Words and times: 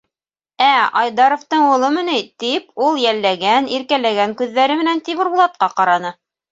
—Ә, 0.67 0.77
Айдаровтың 1.01 1.67
улымы 1.75 2.05
ни?— 2.09 2.17
тип, 2.45 2.67
ул 2.87 2.99
йәлләгән, 3.05 3.71
иркәләгән 3.79 4.37
күҙҙәре 4.43 4.83
менән 4.85 5.09
Тимербулатҡа 5.09 5.75
ҡараны. 5.81 6.19